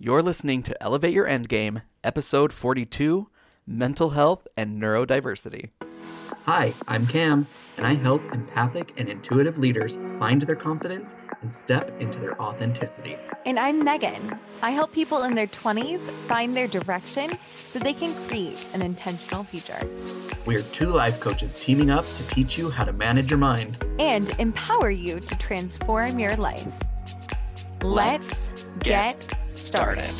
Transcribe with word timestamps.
You're 0.00 0.22
listening 0.22 0.62
to 0.62 0.80
Elevate 0.80 1.12
Your 1.12 1.26
Endgame, 1.26 1.82
episode 2.04 2.52
42 2.52 3.28
Mental 3.66 4.10
Health 4.10 4.46
and 4.56 4.80
Neurodiversity. 4.80 5.70
Hi, 6.44 6.72
I'm 6.86 7.04
Cam, 7.04 7.48
and 7.76 7.84
I 7.84 7.94
help 7.94 8.22
empathic 8.32 8.92
and 8.96 9.08
intuitive 9.08 9.58
leaders 9.58 9.96
find 10.20 10.40
their 10.42 10.54
confidence 10.54 11.16
and 11.42 11.52
step 11.52 12.00
into 12.00 12.20
their 12.20 12.40
authenticity. 12.40 13.16
And 13.44 13.58
I'm 13.58 13.82
Megan. 13.82 14.38
I 14.62 14.70
help 14.70 14.92
people 14.92 15.24
in 15.24 15.34
their 15.34 15.48
20s 15.48 16.12
find 16.28 16.56
their 16.56 16.68
direction 16.68 17.36
so 17.66 17.80
they 17.80 17.92
can 17.92 18.14
create 18.28 18.68
an 18.74 18.82
intentional 18.82 19.42
future. 19.42 19.80
We 20.46 20.54
are 20.54 20.62
two 20.62 20.90
life 20.90 21.18
coaches 21.18 21.56
teaming 21.60 21.90
up 21.90 22.04
to 22.04 22.28
teach 22.28 22.56
you 22.56 22.70
how 22.70 22.84
to 22.84 22.92
manage 22.92 23.30
your 23.30 23.38
mind 23.40 23.84
and 23.98 24.30
empower 24.38 24.92
you 24.92 25.18
to 25.18 25.34
transform 25.38 26.20
your 26.20 26.36
life. 26.36 26.68
Let's, 27.82 28.50
get, 28.80 29.28
started. 29.58 30.10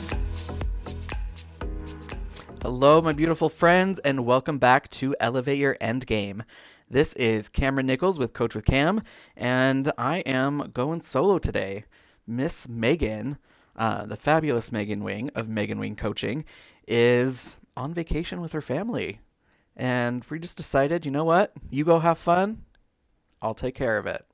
Hello, 2.60 3.00
my 3.00 3.12
beautiful 3.12 3.48
friends, 3.48 4.00
and 4.00 4.26
welcome 4.26 4.58
back 4.58 4.88
to 4.90 5.14
Elevate 5.20 5.58
Your 5.58 5.76
Endgame. 5.76 6.42
This 6.90 7.12
is 7.14 7.48
Cameron 7.48 7.86
Nichols 7.86 8.18
with 8.18 8.32
Coach 8.32 8.56
with 8.56 8.64
Cam, 8.64 9.00
and 9.36 9.92
I 9.96 10.18
am 10.18 10.72
going 10.74 11.00
solo 11.00 11.38
today. 11.38 11.84
Miss 12.26 12.68
Megan, 12.68 13.38
uh, 13.76 14.06
the 14.06 14.16
fabulous 14.16 14.72
Megan 14.72 15.04
Wing 15.04 15.30
of 15.36 15.48
Megan 15.48 15.78
Wing 15.78 15.94
Coaching, 15.94 16.44
is 16.88 17.60
on 17.76 17.94
vacation 17.94 18.40
with 18.40 18.52
her 18.52 18.60
family. 18.60 19.20
And 19.76 20.24
we 20.28 20.40
just 20.40 20.56
decided, 20.56 21.06
you 21.06 21.12
know 21.12 21.24
what? 21.24 21.52
You 21.70 21.84
go 21.84 22.00
have 22.00 22.18
fun, 22.18 22.64
I'll 23.40 23.54
take 23.54 23.76
care 23.76 23.98
of 23.98 24.06
it. 24.06 24.26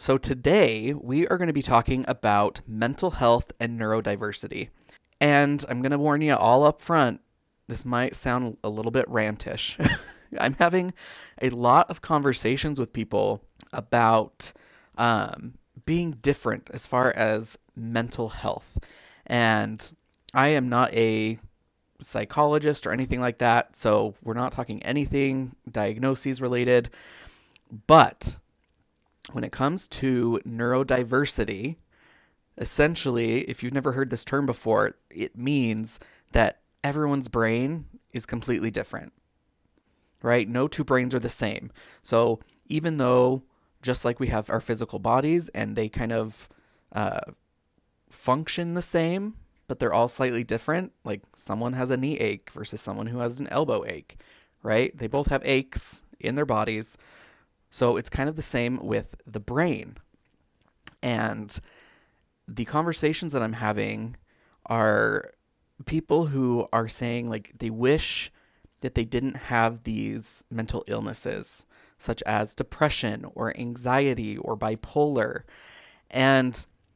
So 0.00 0.16
today 0.16 0.94
we 0.94 1.28
are 1.28 1.36
going 1.36 1.48
to 1.48 1.52
be 1.52 1.60
talking 1.60 2.06
about 2.08 2.62
mental 2.66 3.10
health 3.10 3.52
and 3.60 3.78
neurodiversity. 3.78 4.70
And 5.20 5.62
I'm 5.68 5.82
going 5.82 5.92
to 5.92 5.98
warn 5.98 6.22
you 6.22 6.34
all 6.36 6.64
up 6.64 6.80
front, 6.80 7.20
this 7.68 7.84
might 7.84 8.16
sound 8.16 8.56
a 8.64 8.70
little 8.70 8.92
bit 8.92 9.06
rantish. 9.10 9.76
I'm 10.40 10.54
having 10.54 10.94
a 11.42 11.50
lot 11.50 11.90
of 11.90 12.00
conversations 12.00 12.80
with 12.80 12.94
people 12.94 13.42
about 13.74 14.54
um, 14.96 15.58
being 15.84 16.12
different 16.12 16.70
as 16.72 16.86
far 16.86 17.12
as 17.14 17.58
mental 17.76 18.30
health. 18.30 18.78
And 19.26 19.92
I 20.32 20.48
am 20.48 20.70
not 20.70 20.94
a 20.94 21.38
psychologist 22.00 22.86
or 22.86 22.92
anything 22.92 23.20
like 23.20 23.36
that, 23.36 23.76
so 23.76 24.14
we're 24.22 24.32
not 24.32 24.52
talking 24.52 24.82
anything 24.82 25.56
diagnoses 25.70 26.40
related. 26.40 26.88
But 27.86 28.39
when 29.34 29.44
it 29.44 29.52
comes 29.52 29.88
to 29.88 30.40
neurodiversity, 30.46 31.76
essentially, 32.58 33.42
if 33.42 33.62
you've 33.62 33.74
never 33.74 33.92
heard 33.92 34.10
this 34.10 34.24
term 34.24 34.46
before, 34.46 34.96
it 35.10 35.36
means 35.36 36.00
that 36.32 36.60
everyone's 36.82 37.28
brain 37.28 37.86
is 38.12 38.26
completely 38.26 38.70
different 38.70 39.12
right? 40.22 40.48
No 40.48 40.68
two 40.68 40.84
brains 40.84 41.14
are 41.14 41.20
the 41.20 41.28
same. 41.28 41.70
So 42.02 42.40
even 42.66 42.98
though 42.98 43.42
just 43.82 44.04
like 44.04 44.20
we 44.20 44.28
have 44.28 44.50
our 44.50 44.60
physical 44.60 44.98
bodies 44.98 45.48
and 45.50 45.74
they 45.74 45.88
kind 45.88 46.12
of 46.12 46.48
uh, 46.92 47.20
function 48.10 48.74
the 48.74 48.82
same, 48.82 49.34
but 49.66 49.78
they're 49.78 49.94
all 49.94 50.08
slightly 50.08 50.44
different. 50.44 50.92
Like 51.04 51.22
someone 51.36 51.72
has 51.74 51.90
a 51.90 51.96
knee 51.96 52.18
ache 52.18 52.50
versus 52.50 52.80
someone 52.80 53.06
who 53.06 53.20
has 53.20 53.40
an 53.40 53.48
elbow 53.48 53.84
ache, 53.86 54.18
right? 54.62 54.96
They 54.96 55.06
both 55.06 55.28
have 55.28 55.42
aches 55.44 56.02
in 56.18 56.34
their 56.34 56.46
bodies. 56.46 56.98
So 57.70 57.96
it's 57.96 58.10
kind 58.10 58.28
of 58.28 58.36
the 58.36 58.42
same 58.42 58.84
with 58.84 59.14
the 59.26 59.40
brain. 59.40 59.96
And 61.02 61.56
the 62.46 62.64
conversations 62.64 63.32
that 63.32 63.42
I'm 63.42 63.54
having 63.54 64.16
are 64.66 65.32
people 65.86 66.26
who 66.26 66.66
are 66.72 66.88
saying 66.88 67.28
like 67.28 67.52
they 67.58 67.70
wish 67.70 68.32
that 68.80 68.94
they 68.94 69.04
didn't 69.04 69.36
have 69.36 69.84
these 69.84 70.44
mental 70.50 70.84
illnesses, 70.86 71.66
such 71.96 72.22
as 72.22 72.54
depression 72.54 73.24
or 73.34 73.56
anxiety 73.56 74.36
or 74.36 74.56
bipolar. 74.56 75.42
And 76.10 76.54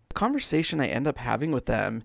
the 0.08 0.14
conversation 0.14 0.80
I 0.80 0.86
end 0.86 1.06
up 1.06 1.18
having 1.18 1.52
with 1.52 1.66
them 1.66 2.02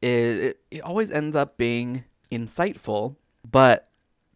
is 0.00 0.38
it, 0.38 0.60
it 0.70 0.80
always 0.80 1.10
ends 1.10 1.36
up 1.36 1.56
being 1.56 2.04
insightful, 2.30 3.16
but 3.48 3.87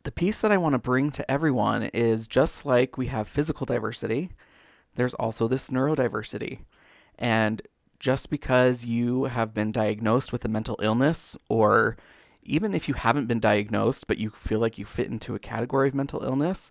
the 0.04 0.12
piece 0.12 0.40
that 0.40 0.52
I 0.52 0.56
want 0.56 0.74
to 0.74 0.78
bring 0.78 1.10
to 1.12 1.30
everyone 1.30 1.84
is 1.84 2.26
just 2.26 2.66
like 2.66 2.98
we 2.98 3.06
have 3.06 3.28
physical 3.28 3.66
diversity, 3.66 4.30
there's 4.96 5.14
also 5.14 5.48
this 5.48 5.70
neurodiversity. 5.70 6.60
And 7.18 7.62
just 8.00 8.30
because 8.30 8.84
you 8.84 9.24
have 9.24 9.54
been 9.54 9.70
diagnosed 9.72 10.32
with 10.32 10.44
a 10.44 10.48
mental 10.48 10.78
illness 10.82 11.36
or 11.48 11.96
even 12.42 12.74
if 12.74 12.88
you 12.88 12.94
haven't 12.94 13.26
been 13.26 13.38
diagnosed, 13.38 14.06
but 14.08 14.18
you 14.18 14.30
feel 14.30 14.58
like 14.58 14.76
you 14.76 14.84
fit 14.84 15.08
into 15.08 15.34
a 15.34 15.38
category 15.38 15.88
of 15.88 15.94
mental 15.94 16.24
illness, 16.24 16.70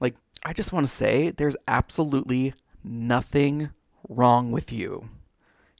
like, 0.00 0.16
I 0.44 0.52
just 0.52 0.72
want 0.72 0.86
to 0.86 0.92
say 0.92 1.30
there's 1.30 1.56
absolutely 1.68 2.54
nothing 2.82 3.70
wrong 4.08 4.50
with 4.50 4.72
you. 4.72 5.08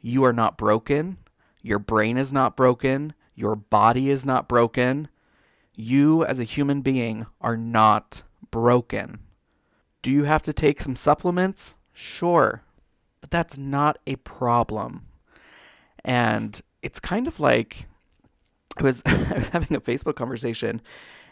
You 0.01 0.25
are 0.25 0.33
not 0.33 0.59
broken. 0.59 1.17
Your 1.63 1.79
brain 1.79 2.19
is 2.19 2.33
not 2.33 2.57
broken. 2.57 3.15
Your 3.35 3.57
body 3.57 4.11
is 4.11 4.27
not 4.27 4.49
broken. 4.49 5.09
You, 5.75 6.25
as 6.25 6.41
a 6.41 6.45
human 6.45 6.81
being, 6.81 7.27
are 7.41 7.57
not 7.57 8.23
broken. 8.51 9.21
Do 10.03 10.11
you 10.11 10.25
have 10.25 10.43
to 10.43 10.53
take 10.53 10.81
some 10.81 10.97
supplements? 10.97 11.77
Sure. 11.93 12.63
But 13.21 13.31
that's 13.31 13.57
not 13.59 13.99
a 14.07 14.17
problem. 14.17 15.07
And 16.05 16.61
it's 16.83 17.01
kind 17.01 17.27
of 17.27 17.41
like 17.41 17.87
I 18.77 18.83
was 18.83 19.03
I 19.07 19.35
was 19.37 19.49
having 19.49 19.77
a 19.77 19.81
Facebook 19.81 20.17
conversation, 20.17 20.83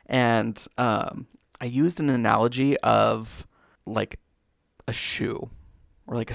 and 0.07 0.65
um, 0.79 1.27
I 1.61 1.67
used 1.67 2.01
an 2.01 2.11
analogy 2.11 2.77
of 2.79 3.47
like 3.87 4.19
a 4.89 4.93
shoe 4.93 5.51
or 6.07 6.17
like 6.17 6.31
a 6.31 6.35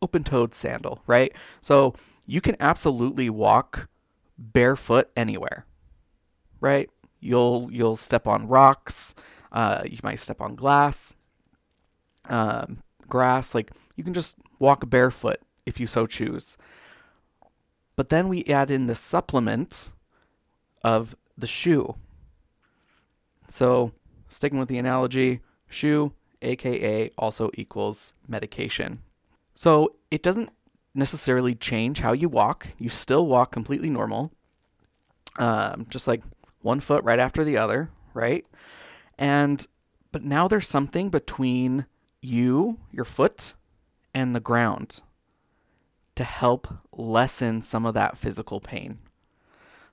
open-toed 0.00 0.54
sandal, 0.54 1.02
right? 1.06 1.32
So 1.60 1.94
you 2.26 2.40
can 2.40 2.56
absolutely 2.60 3.30
walk 3.30 3.88
barefoot 4.36 5.10
anywhere, 5.16 5.66
right? 6.60 6.88
You'll 7.20 7.68
you'll 7.72 7.96
step 7.96 8.26
on 8.26 8.46
rocks, 8.48 9.14
uh, 9.52 9.82
you 9.84 9.98
might 10.02 10.20
step 10.20 10.40
on 10.40 10.54
glass, 10.54 11.14
um, 12.28 12.82
grass. 13.08 13.54
Like 13.54 13.70
you 13.96 14.04
can 14.04 14.14
just 14.14 14.36
walk 14.58 14.88
barefoot 14.88 15.40
if 15.66 15.80
you 15.80 15.86
so 15.86 16.06
choose. 16.06 16.56
But 17.96 18.10
then 18.10 18.28
we 18.28 18.44
add 18.44 18.70
in 18.70 18.86
the 18.86 18.94
supplement 18.94 19.92
of 20.84 21.16
the 21.36 21.48
shoe. 21.48 21.96
So, 23.48 23.92
sticking 24.28 24.58
with 24.58 24.68
the 24.68 24.78
analogy, 24.78 25.40
shoe, 25.68 26.12
aka, 26.42 27.10
also 27.18 27.50
equals 27.54 28.14
medication. 28.28 29.00
So, 29.54 29.96
it 30.10 30.22
doesn't 30.22 30.50
necessarily 30.94 31.54
change 31.54 32.00
how 32.00 32.12
you 32.12 32.28
walk. 32.28 32.68
You 32.78 32.88
still 32.88 33.26
walk 33.26 33.50
completely 33.50 33.90
normal, 33.90 34.32
um, 35.38 35.86
just 35.88 36.06
like 36.06 36.22
one 36.62 36.80
foot 36.80 37.04
right 37.04 37.18
after 37.18 37.44
the 37.44 37.56
other, 37.56 37.90
right? 38.14 38.46
And, 39.18 39.66
but 40.12 40.24
now 40.24 40.48
there's 40.48 40.68
something 40.68 41.08
between 41.08 41.86
you, 42.20 42.78
your 42.90 43.04
foot, 43.04 43.54
and 44.14 44.34
the 44.34 44.40
ground 44.40 45.00
to 46.14 46.24
help 46.24 46.66
lessen 46.92 47.62
some 47.62 47.86
of 47.86 47.94
that 47.94 48.18
physical 48.18 48.60
pain. 48.60 48.98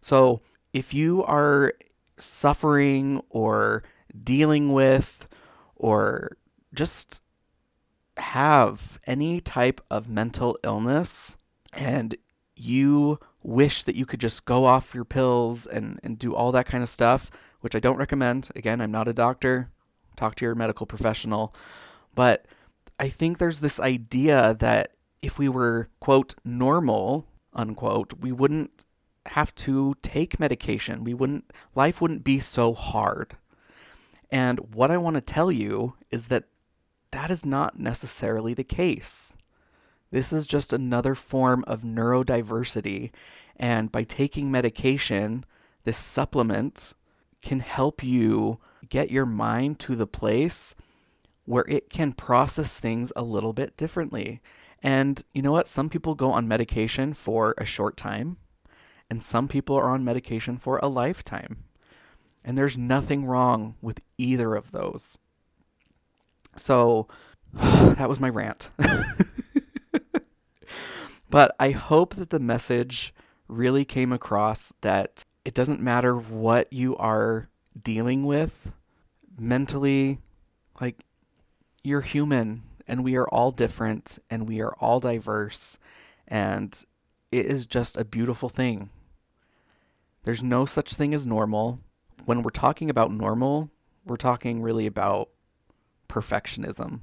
So, 0.02 0.42
if 0.74 0.94
you 0.94 1.24
are 1.24 1.74
suffering 2.18 3.22
or 3.30 3.84
dealing 4.24 4.74
with 4.74 5.28
or 5.76 6.38
just 6.74 7.22
have 8.18 9.00
any 9.06 9.40
type 9.40 9.82
of 9.90 10.10
mental 10.10 10.58
illness 10.64 11.38
and 11.74 12.16
you 12.56 13.20
wish 13.46 13.84
that 13.84 13.96
you 13.96 14.06
could 14.06 14.20
just 14.20 14.46
go 14.46 14.66
off 14.66 14.96
your 14.96 15.06
pills 15.06 15.68
and, 15.68 16.00
and 16.04 16.18
do 16.18 16.34
all 16.34 16.52
that 16.52 16.66
kind 16.66 16.82
of 16.82 16.90
stuff, 16.90 17.30
which 17.62 17.76
I 17.76 17.80
don't 17.80 17.98
recommend. 17.98 18.50
Again, 18.56 18.82
I'm 18.82 18.92
not 18.92 19.08
a 19.08 19.14
doctor. 19.14 19.70
Talk 20.16 20.36
to 20.36 20.46
your 20.46 20.56
medical 20.56 20.86
professional. 20.86 21.54
But 22.16 22.46
I 23.00 23.10
think 23.10 23.38
there's 23.38 23.60
this 23.60 23.80
idea 23.80 24.56
that 24.60 24.96
if 25.22 25.38
we 25.38 25.50
were, 25.50 25.90
quote, 26.00 26.36
normal, 26.44 27.28
unquote, 27.54 28.14
we 28.20 28.32
wouldn't 28.32 28.86
have 29.28 29.54
to 29.56 29.96
take 30.02 30.40
medication. 30.40 31.04
We 31.04 31.14
wouldn't 31.14 31.52
life 31.74 32.02
wouldn't 32.02 32.24
be 32.24 32.40
so 32.40 32.74
hard. 32.74 33.38
And 34.30 34.60
what 34.74 34.92
I 34.92 34.98
want 34.98 35.16
to 35.16 35.22
tell 35.22 35.52
you 35.52 35.96
is 36.12 36.28
that 36.28 36.46
that 37.12 37.32
is 37.32 37.46
not 37.46 37.80
necessarily 37.80 38.54
the 38.54 38.64
case. 38.64 39.36
This 40.12 40.32
is 40.32 40.46
just 40.46 40.72
another 40.72 41.16
form 41.16 41.64
of 41.68 41.82
neurodiversity 41.82 43.12
and 43.58 43.92
by 43.92 44.04
taking 44.04 44.52
medication, 44.52 45.46
this 45.84 45.98
supplement 45.98 46.94
can 47.42 47.60
help 47.60 48.04
you 48.04 48.60
get 48.90 49.12
your 49.12 49.26
mind 49.26 49.80
to 49.80 49.96
the 49.96 50.08
place 50.08 50.76
where 51.46 51.66
it 51.68 51.90
can 51.90 52.12
process 52.12 52.80
things 52.80 53.14
a 53.16 53.24
little 53.24 53.54
bit 53.54 53.78
differently. 53.78 54.42
And 54.82 55.22
you 55.34 55.42
know 55.42 55.52
what? 55.52 55.68
Some 55.68 55.90
people 55.90 56.16
go 56.16 56.32
on 56.32 56.48
medication 56.48 57.14
for 57.14 57.54
a 57.58 57.66
short 57.66 57.98
time 57.98 58.38
and 59.10 59.24
some 59.24 59.48
people 59.48 59.76
are 59.76 59.90
on 59.90 60.04
medication 60.04 60.58
for 60.58 60.80
a 60.80 60.88
lifetime. 60.88 61.64
And 62.44 62.58
there's 62.58 62.78
nothing 62.78 63.26
wrong 63.26 63.76
with 63.82 64.02
either 64.18 64.56
of 64.56 64.72
those. 64.72 65.18
So 66.56 67.08
that 67.54 68.10
was 68.10 68.20
my 68.20 68.30
rant. 68.30 68.70
but 71.36 71.54
I 71.60 71.72
hope 71.72 72.16
that 72.16 72.30
the 72.30 72.40
message 72.40 73.14
really 73.50 73.84
came 73.84 74.14
across 74.14 74.74
that 74.80 75.26
it 75.44 75.54
doesn't 75.54 75.82
matter 75.82 76.16
what 76.16 76.72
you 76.72 76.96
are 76.96 77.50
dealing 77.84 78.26
with 78.26 78.72
mentally, 79.38 80.20
like, 80.80 81.04
you're 81.84 82.00
human 82.00 82.64
and 82.88 83.04
we 83.04 83.18
are 83.18 83.28
all 83.28 83.52
different 83.52 84.18
and 84.30 84.48
we 84.48 84.62
are 84.62 84.76
all 84.76 85.02
diverse 85.02 85.78
and 86.26 86.86
it 87.34 87.46
is 87.48 87.66
just 87.66 87.98
a 87.98 88.06
beautiful 88.06 88.48
thing. 88.48 88.90
There's 90.24 90.42
no 90.42 90.66
such 90.66 90.94
thing 90.94 91.14
as 91.14 91.28
normal. 91.28 91.82
When 92.24 92.44
we're 92.44 92.50
talking 92.50 92.90
about 92.90 93.12
normal, 93.12 93.70
we're 94.06 94.16
talking 94.16 94.62
really 94.62 94.86
about 94.86 95.32
perfectionism. 96.08 97.02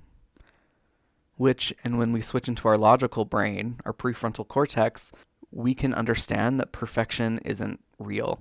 Which, 1.37 1.73
and 1.83 1.99
when 1.99 2.13
we 2.13 2.21
switch 2.21 2.49
into 2.49 2.69
our 2.69 2.79
logical 2.79 3.25
brain, 3.25 3.81
our 3.85 3.93
prefrontal 3.93 4.47
cortex, 4.47 5.13
we 5.51 5.75
can 5.75 5.95
understand 5.95 6.61
that 6.61 6.73
perfection 6.73 7.39
isn't 7.45 7.81
real. 7.99 8.41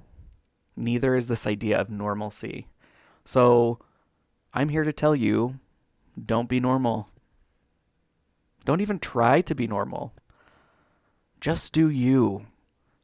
Neither 0.76 1.16
is 1.16 1.28
this 1.28 1.48
idea 1.48 1.80
of 1.80 1.90
normalcy. 1.90 2.68
So, 3.26 3.80
I'm 4.54 4.70
here 4.70 4.84
to 4.84 4.94
tell 4.94 5.16
you 5.16 5.60
don't 6.24 6.50
be 6.50 6.60
normal. 6.60 7.08
Don't 8.66 8.82
even 8.82 9.00
try 9.00 9.42
to 9.42 9.56
be 9.56 9.68
normal. 9.68 10.14
Just 11.40 11.74
do 11.74 11.90
you. 11.90 12.46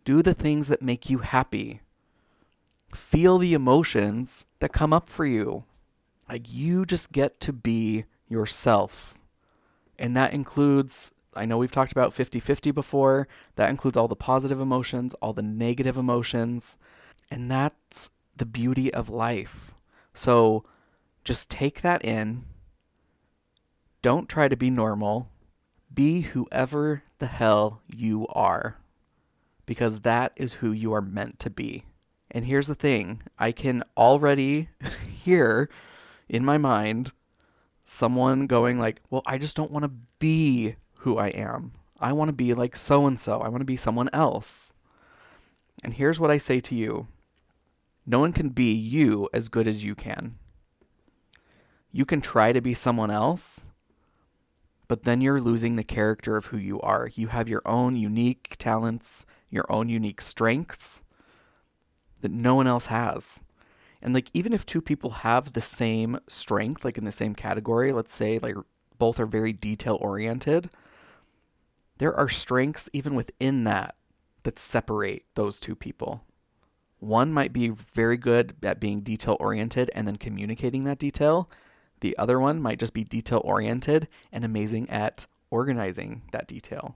Do 0.06 0.22
the 0.22 0.34
things 0.34 0.68
that 0.68 0.82
make 0.82 1.10
you 1.10 1.20
happy. 1.20 1.82
Feel 2.94 3.38
the 3.38 3.54
emotions 3.54 4.46
that 4.60 4.72
come 4.72 4.94
up 4.94 5.10
for 5.10 5.26
you. 5.26 5.64
Like 6.30 6.52
you 6.52 6.86
just 6.86 7.12
get 7.12 7.40
to 7.42 7.54
be 7.54 8.06
yourself. 8.30 9.17
And 10.00 10.16
that 10.16 10.34
includes, 10.34 11.12
I 11.34 11.46
know 11.46 11.58
we've 11.58 11.72
talked 11.72 11.92
about 11.92 12.14
50 12.14 12.40
50 12.40 12.72
before, 12.72 13.28
that 13.56 13.70
includes 13.70 13.98
all 13.98 14.08
the 14.08 14.16
positive 14.16 14.60
emotions, 14.60 15.14
all 15.22 15.34
the 15.34 15.42
negative 15.42 15.98
emotions. 15.98 16.78
And 17.32 17.50
that's 17.50 18.12
the 18.36 18.46
beauty 18.46 18.94
of 18.94 19.10
life. 19.10 19.74
So 20.14 20.64
just 21.24 21.50
take 21.50 21.82
that 21.82 22.04
in. 22.06 22.46
Don't 24.02 24.30
try 24.30 24.48
to 24.48 24.56
be 24.56 24.70
normal. 24.70 25.30
Be 25.94 26.22
whoever 26.22 27.04
the 27.20 27.28
hell 27.28 27.82
you 27.88 28.28
are. 28.28 28.78
Because 29.66 30.02
that 30.02 30.32
is 30.36 30.54
who 30.54 30.72
you 30.72 30.94
are 30.94 31.02
meant 31.02 31.40
to 31.40 31.50
be. 31.50 31.84
And 32.32 32.46
here's 32.46 32.68
the 32.68 32.76
thing 32.76 33.24
I 33.38 33.52
can 33.52 33.84
already 33.96 34.70
hear 35.24 35.70
in 36.30 36.46
my 36.46 36.58
mind 36.58 37.12
someone 37.88 38.48
going 38.48 38.78
like, 38.78 39.02
"Well, 39.10 39.24
I 39.26 39.38
just 39.38 39.56
don't 39.56 39.72
want 39.72 39.84
to 39.84 39.92
be 40.20 40.76
who 40.98 41.18
I 41.18 41.28
am. 41.30 41.72
I 42.00 42.12
want 42.12 42.30
to 42.30 42.34
be 42.34 42.54
like 42.54 42.76
so 42.76 43.08
and 43.08 43.20
so. 43.20 43.40
I 43.40 43.48
want 43.48 43.62
to 43.62 43.66
be 43.66 43.78
someone 43.78 44.10
else." 44.14 44.74
And 45.84 45.94
here's 45.94 46.20
what 46.20 46.32
I 46.32 46.38
say 46.38 46.60
to 46.60 46.76
you. 46.76 47.08
No 48.06 48.20
one 48.20 48.34
can 48.34 48.50
be 48.50 48.74
you 48.74 49.30
as 49.34 49.50
good 49.50 49.68
as 49.68 49.84
you 49.84 49.96
can. 49.96 50.38
You 51.92 52.06
can 52.06 52.22
try 52.22 52.52
to 52.52 52.62
be 52.62 52.74
someone 52.74 53.10
else, 53.10 53.68
but 54.88 55.04
then 55.04 55.22
you're 55.22 55.42
losing 55.42 55.76
the 55.76 55.84
character 55.84 56.38
of 56.38 56.48
who 56.48 56.58
you 56.58 56.80
are. 56.82 57.10
You 57.14 57.28
have 57.28 57.50
your 57.50 57.62
own 57.66 57.96
unique 57.96 58.56
talents, 58.60 59.26
your 59.50 59.66
own 59.72 59.90
unique 59.90 60.22
strengths 60.22 61.02
that 62.22 62.32
no 62.32 62.56
one 62.56 62.68
else 62.68 62.88
has. 62.88 63.42
And 64.02 64.14
like 64.14 64.30
even 64.34 64.54
if 64.54 64.66
two 64.66 64.82
people 64.82 65.10
have 65.10 65.54
the 65.54 65.62
same 65.62 66.20
strength, 66.28 66.86
like 66.86 66.98
in 66.98 67.06
the 67.06 67.12
same 67.12 67.36
category, 67.36 67.92
let's 67.92 68.14
say 68.14 68.40
like 68.40 68.56
both 68.98 69.20
are 69.20 69.26
very 69.26 69.54
detail 69.54 69.98
oriented, 70.02 70.70
there 71.98 72.14
are 72.14 72.30
strengths 72.30 72.90
even 72.94 73.16
within 73.16 73.64
that 73.64 73.96
that 74.44 74.60
separate 74.60 75.26
those 75.36 75.60
two 75.60 75.76
people. 75.76 76.24
One 77.00 77.34
might 77.34 77.54
be 77.54 77.70
very 77.70 78.18
good 78.18 78.56
at 78.64 78.80
being 78.80 79.02
detail 79.02 79.38
oriented 79.40 79.92
and 79.94 80.08
then 80.08 80.16
communicating 80.16 80.84
that 80.86 81.00
detail. 81.00 81.50
The 82.00 82.18
other 82.18 82.40
one 82.40 82.62
might 82.62 82.80
just 82.80 82.94
be 82.94 83.04
detail 83.04 83.42
oriented 83.44 84.08
and 84.32 84.46
amazing 84.46 84.90
at 84.90 85.28
organizing 85.50 86.24
that 86.32 86.48
detail. 86.48 86.96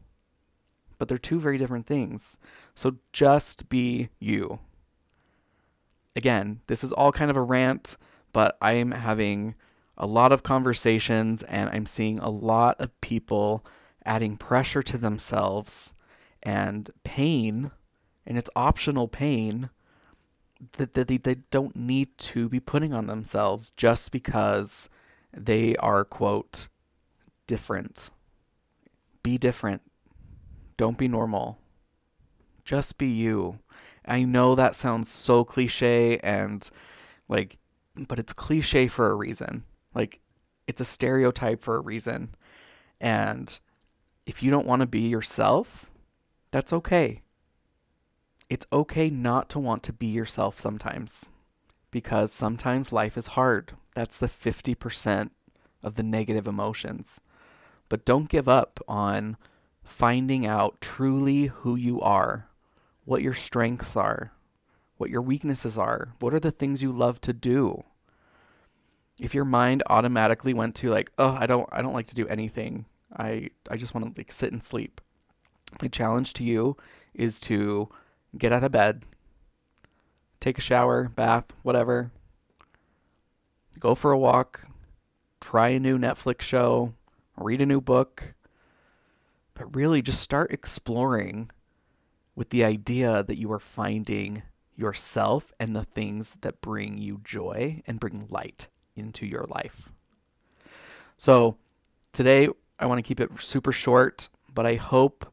But 0.97 1.07
they're 1.07 1.17
two 1.17 1.39
very 1.39 1.57
different 1.57 1.87
things. 1.87 2.37
So 2.75 2.97
just 3.11 3.69
be 3.69 4.09
you 4.19 4.59
again, 6.15 6.61
this 6.67 6.83
is 6.83 6.91
all 6.91 7.11
kind 7.11 7.31
of 7.31 7.37
a 7.37 7.41
rant, 7.41 7.97
but 8.33 8.57
I'm 8.61 8.91
having 8.91 9.55
a 9.97 10.07
lot 10.07 10.31
of 10.31 10.43
conversations 10.43 11.43
and 11.43 11.69
I'm 11.69 11.85
seeing 11.85 12.19
a 12.19 12.29
lot 12.29 12.79
of 12.79 12.99
people 13.01 13.65
adding 14.05 14.37
pressure 14.37 14.81
to 14.81 14.97
themselves 14.97 15.93
and 16.43 16.89
pain, 17.03 17.71
and 18.25 18.37
it's 18.37 18.49
optional 18.55 19.07
pain 19.07 19.69
that, 20.77 20.93
that 20.93 21.07
they, 21.07 21.17
they 21.17 21.35
don't 21.51 21.75
need 21.75 22.17
to 22.17 22.49
be 22.49 22.59
putting 22.59 22.93
on 22.93 23.07
themselves 23.07 23.71
just 23.77 24.11
because 24.11 24.89
they 25.35 25.75
are, 25.77 26.03
quote, 26.03 26.67
different. 27.47 28.09
Be 29.23 29.37
different. 29.37 29.81
Don't 30.77 30.97
be 30.97 31.07
normal. 31.07 31.59
Just 32.65 32.97
be 32.97 33.07
you. 33.07 33.59
I 34.05 34.23
know 34.23 34.55
that 34.55 34.75
sounds 34.75 35.09
so 35.09 35.43
cliche 35.43 36.17
and 36.19 36.67
like, 37.27 37.57
but 37.95 38.19
it's 38.19 38.33
cliche 38.33 38.87
for 38.87 39.11
a 39.11 39.15
reason. 39.15 39.63
Like, 39.93 40.19
it's 40.67 40.81
a 40.81 40.85
stereotype 40.85 41.61
for 41.61 41.75
a 41.75 41.81
reason. 41.81 42.35
And 42.99 43.59
if 44.25 44.41
you 44.41 44.51
don't 44.51 44.67
want 44.67 44.81
to 44.81 44.87
be 44.87 45.01
yourself, 45.01 45.91
that's 46.51 46.73
okay. 46.73 47.21
It's 48.49 48.65
okay 48.71 49.09
not 49.09 49.49
to 49.49 49.59
want 49.59 49.83
to 49.83 49.93
be 49.93 50.07
yourself 50.07 50.59
sometimes 50.59 51.29
because 51.89 52.31
sometimes 52.31 52.93
life 52.93 53.17
is 53.17 53.27
hard. 53.27 53.73
That's 53.95 54.17
the 54.17 54.27
50% 54.27 55.29
of 55.83 55.95
the 55.95 56.03
negative 56.03 56.47
emotions. 56.47 57.19
But 57.89 58.05
don't 58.05 58.29
give 58.29 58.47
up 58.47 58.79
on 58.87 59.37
finding 59.83 60.45
out 60.45 60.79
truly 60.79 61.47
who 61.47 61.75
you 61.75 61.99
are 62.01 62.47
what 63.11 63.21
your 63.21 63.33
strengths 63.33 63.97
are, 63.97 64.31
what 64.95 65.09
your 65.09 65.21
weaknesses 65.21 65.77
are, 65.77 66.13
what 66.21 66.33
are 66.33 66.39
the 66.39 66.49
things 66.49 66.81
you 66.81 66.93
love 66.93 67.19
to 67.19 67.33
do. 67.33 67.83
If 69.19 69.35
your 69.35 69.43
mind 69.43 69.83
automatically 69.87 70.53
went 70.53 70.75
to 70.75 70.87
like, 70.87 71.11
oh, 71.17 71.35
I 71.37 71.45
don't 71.45 71.67
I 71.73 71.81
don't 71.81 71.91
like 71.91 72.07
to 72.07 72.15
do 72.15 72.25
anything. 72.29 72.85
I 73.13 73.49
I 73.69 73.75
just 73.75 73.93
want 73.93 74.15
to 74.15 74.17
like 74.17 74.31
sit 74.31 74.53
and 74.53 74.63
sleep. 74.63 75.01
My 75.81 75.89
challenge 75.89 76.31
to 76.35 76.45
you 76.45 76.77
is 77.13 77.41
to 77.41 77.89
get 78.37 78.53
out 78.53 78.63
of 78.63 78.71
bed, 78.71 79.03
take 80.39 80.57
a 80.57 80.61
shower, 80.61 81.09
bath, 81.09 81.47
whatever. 81.63 82.11
Go 83.77 83.93
for 83.93 84.13
a 84.13 84.17
walk, 84.17 84.61
try 85.41 85.67
a 85.67 85.81
new 85.81 85.97
Netflix 85.97 86.43
show, 86.43 86.93
read 87.35 87.59
a 87.59 87.65
new 87.65 87.81
book, 87.81 88.35
but 89.53 89.75
really 89.75 90.01
just 90.01 90.21
start 90.21 90.53
exploring 90.53 91.51
with 92.35 92.49
the 92.49 92.63
idea 92.63 93.23
that 93.23 93.39
you 93.39 93.51
are 93.51 93.59
finding 93.59 94.43
yourself 94.75 95.53
and 95.59 95.75
the 95.75 95.83
things 95.83 96.37
that 96.41 96.61
bring 96.61 96.97
you 96.97 97.21
joy 97.23 97.81
and 97.85 97.99
bring 97.99 98.27
light 98.29 98.67
into 98.95 99.25
your 99.25 99.45
life. 99.49 99.89
So, 101.17 101.57
today 102.13 102.49
I 102.79 102.85
want 102.87 102.97
to 102.97 103.03
keep 103.03 103.19
it 103.19 103.29
super 103.39 103.71
short, 103.71 104.29
but 104.53 104.65
I 104.65 104.75
hope 104.75 105.31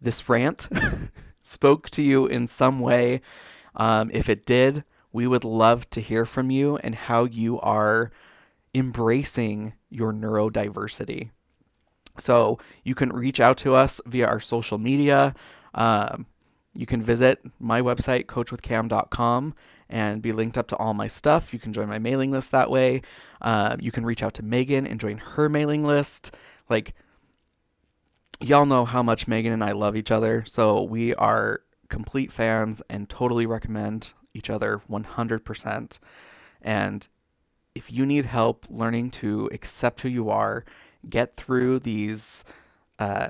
this 0.00 0.28
rant 0.28 0.68
spoke 1.42 1.90
to 1.90 2.02
you 2.02 2.26
in 2.26 2.46
some 2.46 2.80
way. 2.80 3.20
Um, 3.74 4.10
if 4.12 4.28
it 4.28 4.46
did, 4.46 4.84
we 5.12 5.26
would 5.26 5.44
love 5.44 5.88
to 5.90 6.00
hear 6.00 6.24
from 6.24 6.50
you 6.50 6.76
and 6.78 6.94
how 6.94 7.24
you 7.24 7.60
are 7.60 8.12
embracing 8.74 9.74
your 9.90 10.12
neurodiversity. 10.12 11.30
So 12.18 12.58
you 12.84 12.94
can 12.94 13.10
reach 13.10 13.40
out 13.40 13.56
to 13.58 13.74
us 13.74 14.00
via 14.06 14.26
our 14.26 14.40
social 14.40 14.78
media. 14.78 15.34
Um, 15.74 16.26
you 16.74 16.86
can 16.86 17.02
visit 17.02 17.40
my 17.60 17.80
website, 17.80 18.26
coachwithcam.com, 18.26 19.54
and 19.88 20.22
be 20.22 20.32
linked 20.32 20.58
up 20.58 20.66
to 20.68 20.76
all 20.76 20.94
my 20.94 21.06
stuff. 21.06 21.52
You 21.52 21.58
can 21.58 21.72
join 21.72 21.88
my 21.88 21.98
mailing 21.98 22.32
list 22.32 22.50
that 22.50 22.70
way. 22.70 23.02
Uh, 23.40 23.76
you 23.78 23.92
can 23.92 24.04
reach 24.04 24.22
out 24.22 24.34
to 24.34 24.42
Megan 24.42 24.86
and 24.86 24.98
join 24.98 25.18
her 25.18 25.48
mailing 25.48 25.84
list. 25.84 26.34
Like, 26.68 26.94
y'all 28.40 28.66
know 28.66 28.84
how 28.84 29.02
much 29.02 29.28
Megan 29.28 29.52
and 29.52 29.62
I 29.62 29.72
love 29.72 29.96
each 29.96 30.10
other, 30.10 30.44
so 30.46 30.82
we 30.82 31.14
are 31.14 31.60
complete 31.88 32.32
fans 32.32 32.82
and 32.90 33.08
totally 33.08 33.46
recommend 33.46 34.14
each 34.32 34.50
other 34.50 34.80
100%. 34.90 35.98
And 36.60 37.08
if 37.74 37.92
you 37.92 38.04
need 38.04 38.26
help 38.26 38.66
learning 38.68 39.10
to 39.10 39.48
accept 39.52 40.00
who 40.00 40.08
you 40.08 40.30
are, 40.30 40.64
get 41.08 41.34
through 41.34 41.80
these 41.80 42.44
uh, 42.98 43.28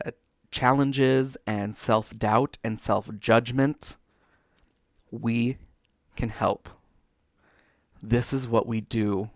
challenges 0.54 1.37
and 1.49 1.75
self 1.75 2.16
doubt 2.16 2.58
and 2.62 2.78
self 2.78 3.11
judgment 3.18 3.96
we 5.11 5.58
can 6.14 6.28
help. 6.28 6.68
This 8.00 8.32
is 8.32 8.46
what 8.46 8.66
we 8.66 8.80
do. 8.80 9.30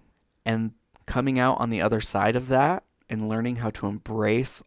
And 0.46 0.72
coming 1.06 1.38
out 1.38 1.58
on 1.58 1.70
the 1.70 1.80
other 1.80 2.00
side 2.00 2.36
of 2.36 2.46
that 2.48 2.84
and 3.10 3.28
learning 3.28 3.56
how 3.56 3.70
to 3.70 3.86
embrace 3.86 4.62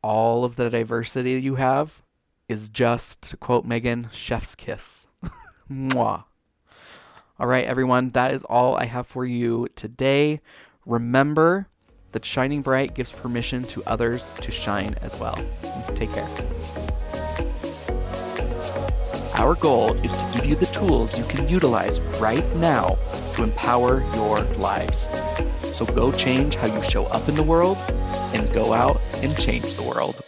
all 0.00 0.44
of 0.44 0.54
the 0.54 0.70
diversity 0.70 1.32
you 1.32 1.56
have 1.56 2.02
is 2.48 2.68
just, 2.68 3.20
to 3.22 3.36
quote 3.36 3.64
Megan, 3.64 4.08
chef's 4.12 4.54
kiss. 4.54 5.08
Mwah. 5.70 6.24
All 7.40 7.46
right, 7.46 7.66
everyone, 7.66 8.10
that 8.10 8.32
is 8.32 8.44
all 8.44 8.76
I 8.76 8.84
have 8.84 9.06
for 9.06 9.24
you 9.24 9.66
today. 9.74 10.40
Remember 10.86 11.68
that 12.12 12.24
shining 12.24 12.62
bright 12.62 12.94
gives 12.94 13.10
permission 13.10 13.62
to 13.64 13.84
others 13.84 14.30
to 14.40 14.50
shine 14.50 14.94
as 15.02 15.18
well. 15.20 15.38
Take 15.94 16.12
care. 16.12 16.28
Our 19.34 19.54
goal 19.54 19.92
is 20.04 20.12
to 20.12 20.30
give 20.34 20.46
you 20.46 20.56
the 20.56 20.66
tools 20.66 21.16
you 21.18 21.24
can 21.26 21.48
utilize 21.48 22.00
right 22.20 22.44
now 22.56 22.98
to 23.36 23.44
empower 23.44 24.02
your 24.14 24.40
lives. 24.56 25.08
So 25.76 25.86
go 25.86 26.10
change 26.10 26.56
how 26.56 26.66
you 26.66 26.82
show 26.82 27.04
up 27.06 27.28
in 27.28 27.36
the 27.36 27.42
world 27.42 27.78
and 28.34 28.52
go 28.52 28.72
out 28.72 29.00
and 29.22 29.36
change 29.38 29.76
the 29.76 29.82
world. 29.82 30.20